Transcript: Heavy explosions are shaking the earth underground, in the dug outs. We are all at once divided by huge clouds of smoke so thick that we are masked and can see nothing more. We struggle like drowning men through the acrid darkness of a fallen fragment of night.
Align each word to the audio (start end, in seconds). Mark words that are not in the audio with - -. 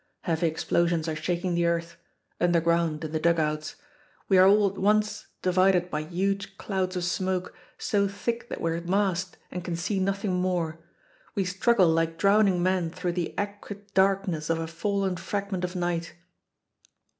Heavy 0.21 0.47
explosions 0.47 1.07
are 1.07 1.15
shaking 1.15 1.53
the 1.53 1.67
earth 1.67 1.95
underground, 2.39 3.03
in 3.05 3.11
the 3.11 3.19
dug 3.19 3.39
outs. 3.39 3.75
We 4.29 4.39
are 4.39 4.47
all 4.47 4.67
at 4.67 4.79
once 4.79 5.27
divided 5.43 5.91
by 5.91 6.01
huge 6.05 6.57
clouds 6.57 6.95
of 6.95 7.03
smoke 7.03 7.53
so 7.77 8.07
thick 8.07 8.49
that 8.49 8.59
we 8.61 8.71
are 8.71 8.81
masked 8.81 9.37
and 9.51 9.63
can 9.63 9.75
see 9.75 9.99
nothing 9.99 10.33
more. 10.33 10.83
We 11.35 11.45
struggle 11.45 11.87
like 11.87 12.17
drowning 12.17 12.63
men 12.63 12.89
through 12.89 13.13
the 13.13 13.37
acrid 13.37 13.93
darkness 13.93 14.49
of 14.49 14.57
a 14.57 14.65
fallen 14.65 15.17
fragment 15.17 15.63
of 15.63 15.75
night. 15.75 16.15